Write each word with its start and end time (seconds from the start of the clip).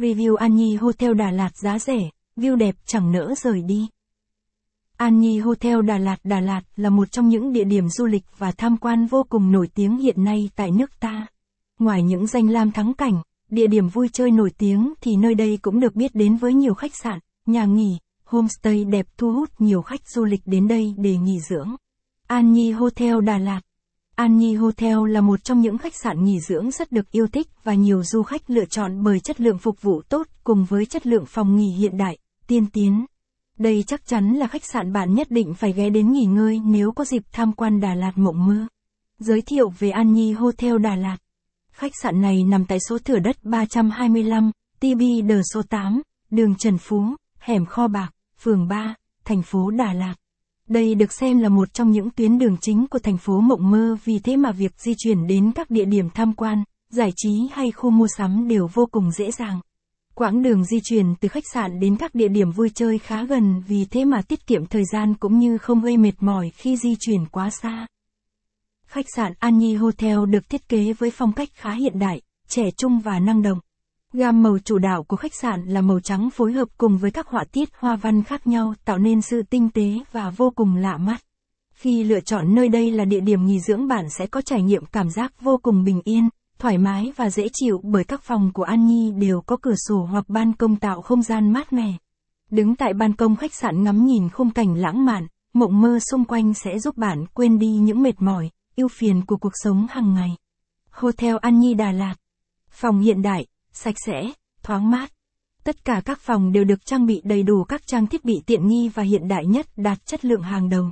Review 0.00 0.34
An 0.34 0.56
Nhi 0.56 0.76
Hotel 0.76 1.14
Đà 1.14 1.30
Lạt 1.30 1.56
giá 1.56 1.78
rẻ, 1.78 2.10
view 2.36 2.56
đẹp 2.56 2.74
chẳng 2.86 3.12
nỡ 3.12 3.34
rời 3.36 3.62
đi. 3.62 3.88
An 4.96 5.20
Nhi 5.20 5.38
Hotel 5.38 5.82
Đà 5.82 5.98
Lạt 5.98 6.16
Đà 6.24 6.40
Lạt 6.40 6.62
là 6.76 6.90
một 6.90 7.12
trong 7.12 7.28
những 7.28 7.52
địa 7.52 7.64
điểm 7.64 7.88
du 7.88 8.06
lịch 8.06 8.22
và 8.38 8.52
tham 8.52 8.76
quan 8.76 9.06
vô 9.06 9.26
cùng 9.28 9.52
nổi 9.52 9.68
tiếng 9.74 9.98
hiện 9.98 10.24
nay 10.24 10.50
tại 10.56 10.70
nước 10.70 10.90
ta. 11.00 11.26
Ngoài 11.78 12.02
những 12.02 12.26
danh 12.26 12.50
lam 12.50 12.72
thắng 12.72 12.94
cảnh, 12.94 13.22
địa 13.48 13.66
điểm 13.66 13.88
vui 13.88 14.08
chơi 14.12 14.30
nổi 14.30 14.50
tiếng 14.58 14.94
thì 15.00 15.16
nơi 15.16 15.34
đây 15.34 15.58
cũng 15.62 15.80
được 15.80 15.94
biết 15.94 16.14
đến 16.14 16.36
với 16.36 16.54
nhiều 16.54 16.74
khách 16.74 16.96
sạn, 17.02 17.18
nhà 17.46 17.64
nghỉ, 17.64 17.98
homestay 18.24 18.84
đẹp 18.84 19.06
thu 19.16 19.32
hút 19.32 19.50
nhiều 19.58 19.82
khách 19.82 20.08
du 20.08 20.24
lịch 20.24 20.42
đến 20.44 20.68
đây 20.68 20.94
để 20.96 21.16
nghỉ 21.16 21.40
dưỡng. 21.40 21.74
An 22.26 22.52
Nhi 22.52 22.70
Hotel 22.70 23.20
Đà 23.24 23.38
Lạt 23.38 23.60
An 24.20 24.38
Nhi 24.38 24.54
Hotel 24.54 24.96
là 25.08 25.20
một 25.20 25.44
trong 25.44 25.60
những 25.60 25.78
khách 25.78 25.94
sạn 25.94 26.24
nghỉ 26.24 26.40
dưỡng 26.40 26.70
rất 26.70 26.92
được 26.92 27.10
yêu 27.10 27.26
thích 27.26 27.48
và 27.64 27.74
nhiều 27.74 28.02
du 28.04 28.22
khách 28.22 28.50
lựa 28.50 28.64
chọn 28.64 29.02
bởi 29.02 29.20
chất 29.20 29.40
lượng 29.40 29.58
phục 29.58 29.82
vụ 29.82 30.02
tốt 30.08 30.26
cùng 30.44 30.64
với 30.64 30.86
chất 30.86 31.06
lượng 31.06 31.24
phòng 31.26 31.56
nghỉ 31.56 31.72
hiện 31.72 31.96
đại, 31.96 32.18
tiên 32.46 32.66
tiến. 32.72 33.06
Đây 33.58 33.84
chắc 33.86 34.06
chắn 34.06 34.32
là 34.32 34.46
khách 34.46 34.64
sạn 34.64 34.92
bạn 34.92 35.14
nhất 35.14 35.30
định 35.30 35.54
phải 35.54 35.72
ghé 35.72 35.90
đến 35.90 36.12
nghỉ 36.12 36.24
ngơi 36.24 36.60
nếu 36.64 36.92
có 36.92 37.04
dịp 37.04 37.22
tham 37.32 37.52
quan 37.52 37.80
Đà 37.80 37.94
Lạt 37.94 38.12
mộng 38.18 38.46
mơ. 38.46 38.66
Giới 39.18 39.42
thiệu 39.42 39.68
về 39.78 39.90
An 39.90 40.12
Nhi 40.12 40.32
Hotel 40.32 40.78
Đà 40.78 40.96
Lạt. 40.96 41.16
Khách 41.72 41.92
sạn 42.02 42.20
này 42.20 42.44
nằm 42.44 42.64
tại 42.64 42.78
số 42.88 42.98
thửa 42.98 43.18
đất 43.18 43.36
325, 43.42 44.50
TB 44.80 45.02
Đờ 45.28 45.42
số 45.54 45.62
8, 45.62 46.02
đường 46.30 46.54
Trần 46.54 46.78
Phú, 46.78 47.04
hẻm 47.38 47.66
Kho 47.66 47.88
Bạc, 47.88 48.10
phường 48.38 48.68
3, 48.68 48.94
thành 49.24 49.42
phố 49.42 49.70
Đà 49.70 49.92
Lạt. 49.92 50.14
Đây 50.70 50.94
được 50.94 51.12
xem 51.12 51.38
là 51.38 51.48
một 51.48 51.74
trong 51.74 51.90
những 51.90 52.10
tuyến 52.10 52.38
đường 52.38 52.56
chính 52.60 52.86
của 52.86 52.98
thành 52.98 53.18
phố 53.18 53.40
Mộng 53.40 53.70
Mơ 53.70 53.96
vì 54.04 54.18
thế 54.18 54.36
mà 54.36 54.52
việc 54.52 54.72
di 54.80 54.94
chuyển 54.98 55.26
đến 55.26 55.52
các 55.54 55.70
địa 55.70 55.84
điểm 55.84 56.10
tham 56.10 56.32
quan, 56.32 56.64
giải 56.90 57.12
trí 57.16 57.30
hay 57.52 57.70
khu 57.70 57.90
mua 57.90 58.06
sắm 58.16 58.48
đều 58.48 58.68
vô 58.74 58.86
cùng 58.90 59.10
dễ 59.10 59.30
dàng. 59.30 59.60
Quãng 60.14 60.42
đường 60.42 60.64
di 60.64 60.80
chuyển 60.84 61.14
từ 61.20 61.28
khách 61.28 61.44
sạn 61.52 61.80
đến 61.80 61.96
các 61.96 62.14
địa 62.14 62.28
điểm 62.28 62.50
vui 62.50 62.70
chơi 62.74 62.98
khá 62.98 63.24
gần 63.24 63.62
vì 63.68 63.84
thế 63.84 64.04
mà 64.04 64.22
tiết 64.22 64.46
kiệm 64.46 64.66
thời 64.66 64.84
gian 64.92 65.14
cũng 65.14 65.38
như 65.38 65.58
không 65.58 65.80
gây 65.80 65.96
mệt 65.96 66.14
mỏi 66.20 66.50
khi 66.54 66.76
di 66.76 66.96
chuyển 67.00 67.26
quá 67.26 67.50
xa. 67.62 67.86
Khách 68.86 69.06
sạn 69.16 69.32
An 69.38 69.58
Nhi 69.58 69.74
Hotel 69.74 70.18
được 70.30 70.48
thiết 70.48 70.68
kế 70.68 70.92
với 70.92 71.10
phong 71.10 71.32
cách 71.32 71.48
khá 71.54 71.72
hiện 71.72 71.98
đại, 71.98 72.20
trẻ 72.48 72.70
trung 72.76 73.00
và 73.00 73.18
năng 73.18 73.42
động. 73.42 73.58
Gam 74.12 74.42
màu 74.42 74.58
chủ 74.58 74.78
đạo 74.78 75.02
của 75.02 75.16
khách 75.16 75.34
sạn 75.34 75.64
là 75.64 75.80
màu 75.80 76.00
trắng 76.00 76.30
phối 76.30 76.52
hợp 76.52 76.68
cùng 76.78 76.98
với 76.98 77.10
các 77.10 77.26
họa 77.26 77.44
tiết 77.52 77.68
hoa 77.78 77.96
văn 77.96 78.22
khác 78.22 78.46
nhau 78.46 78.74
tạo 78.84 78.98
nên 78.98 79.20
sự 79.22 79.42
tinh 79.42 79.70
tế 79.70 79.98
và 80.12 80.30
vô 80.30 80.52
cùng 80.56 80.76
lạ 80.76 80.96
mắt. 80.96 81.22
Khi 81.74 82.04
lựa 82.04 82.20
chọn 82.20 82.54
nơi 82.54 82.68
đây 82.68 82.90
là 82.90 83.04
địa 83.04 83.20
điểm 83.20 83.46
nghỉ 83.46 83.60
dưỡng 83.60 83.88
bạn 83.88 84.04
sẽ 84.18 84.26
có 84.26 84.42
trải 84.42 84.62
nghiệm 84.62 84.86
cảm 84.86 85.10
giác 85.10 85.40
vô 85.40 85.58
cùng 85.62 85.84
bình 85.84 86.00
yên, 86.04 86.28
thoải 86.58 86.78
mái 86.78 87.12
và 87.16 87.30
dễ 87.30 87.48
chịu 87.52 87.80
bởi 87.84 88.04
các 88.04 88.22
phòng 88.22 88.50
của 88.54 88.62
An 88.62 88.86
Nhi 88.86 89.12
đều 89.12 89.40
có 89.40 89.56
cửa 89.62 89.74
sổ 89.88 90.08
hoặc 90.10 90.28
ban 90.28 90.52
công 90.52 90.76
tạo 90.76 91.02
không 91.02 91.22
gian 91.22 91.52
mát 91.52 91.72
mẻ. 91.72 91.92
Đứng 92.50 92.76
tại 92.76 92.94
ban 92.94 93.12
công 93.16 93.36
khách 93.36 93.54
sạn 93.54 93.84
ngắm 93.84 94.06
nhìn 94.06 94.28
khung 94.28 94.50
cảnh 94.50 94.74
lãng 94.74 95.04
mạn, 95.04 95.26
mộng 95.52 95.80
mơ 95.80 95.98
xung 96.10 96.24
quanh 96.24 96.54
sẽ 96.54 96.78
giúp 96.78 96.96
bạn 96.96 97.26
quên 97.34 97.58
đi 97.58 97.68
những 97.68 98.02
mệt 98.02 98.22
mỏi, 98.22 98.50
ưu 98.76 98.88
phiền 98.88 99.24
của 99.26 99.36
cuộc 99.36 99.52
sống 99.54 99.86
hàng 99.90 100.14
ngày. 100.14 100.30
Hotel 100.90 101.36
An 101.40 101.58
Nhi 101.58 101.74
Đà 101.74 101.92
Lạt 101.92 102.14
Phòng 102.70 103.00
hiện 103.00 103.22
đại, 103.22 103.46
sạch 103.72 103.94
sẽ, 104.06 104.32
thoáng 104.62 104.90
mát. 104.90 105.12
Tất 105.64 105.84
cả 105.84 106.02
các 106.04 106.20
phòng 106.20 106.52
đều 106.52 106.64
được 106.64 106.86
trang 106.86 107.06
bị 107.06 107.20
đầy 107.24 107.42
đủ 107.42 107.64
các 107.64 107.86
trang 107.86 108.06
thiết 108.06 108.24
bị 108.24 108.42
tiện 108.46 108.66
nghi 108.66 108.88
và 108.88 109.02
hiện 109.02 109.28
đại 109.28 109.46
nhất 109.46 109.66
đạt 109.76 110.06
chất 110.06 110.24
lượng 110.24 110.42
hàng 110.42 110.68
đầu. 110.68 110.90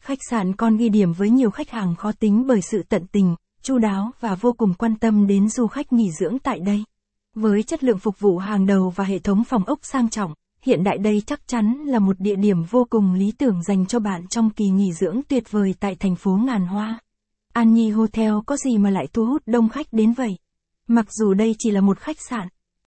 Khách 0.00 0.18
sạn 0.30 0.56
còn 0.56 0.76
ghi 0.76 0.88
điểm 0.88 1.12
với 1.12 1.30
nhiều 1.30 1.50
khách 1.50 1.70
hàng 1.70 1.96
khó 1.96 2.12
tính 2.12 2.46
bởi 2.46 2.62
sự 2.62 2.82
tận 2.88 3.06
tình, 3.12 3.34
chu 3.62 3.78
đáo 3.78 4.10
và 4.20 4.34
vô 4.34 4.52
cùng 4.52 4.74
quan 4.74 4.96
tâm 4.96 5.26
đến 5.26 5.48
du 5.48 5.66
khách 5.66 5.92
nghỉ 5.92 6.10
dưỡng 6.20 6.38
tại 6.38 6.60
đây. 6.60 6.84
Với 7.34 7.62
chất 7.62 7.84
lượng 7.84 7.98
phục 7.98 8.20
vụ 8.20 8.38
hàng 8.38 8.66
đầu 8.66 8.92
và 8.96 9.04
hệ 9.04 9.18
thống 9.18 9.44
phòng 9.44 9.64
ốc 9.64 9.78
sang 9.82 10.10
trọng, 10.10 10.34
hiện 10.62 10.84
đại 10.84 10.98
đây 10.98 11.22
chắc 11.26 11.48
chắn 11.48 11.84
là 11.86 11.98
một 11.98 12.20
địa 12.20 12.36
điểm 12.36 12.62
vô 12.62 12.86
cùng 12.90 13.14
lý 13.14 13.32
tưởng 13.38 13.62
dành 13.62 13.86
cho 13.86 13.98
bạn 13.98 14.26
trong 14.28 14.50
kỳ 14.50 14.68
nghỉ 14.68 14.92
dưỡng 14.92 15.20
tuyệt 15.28 15.50
vời 15.50 15.74
tại 15.80 15.96
thành 15.96 16.16
phố 16.16 16.36
ngàn 16.36 16.66
hoa. 16.66 16.98
An 17.52 17.74
Nhi 17.74 17.90
Hotel 17.90 18.32
có 18.46 18.56
gì 18.56 18.78
mà 18.78 18.90
lại 18.90 19.06
thu 19.12 19.26
hút 19.26 19.42
đông 19.46 19.68
khách 19.68 19.86
đến 19.92 20.12
vậy? 20.12 20.36
Mặc 20.88 21.12
dù 21.12 21.34
đây 21.34 21.54
chỉ 21.58 21.70
là 21.70 21.80
một 21.80 21.98
khách 21.98 22.20
sạn, 22.20 22.48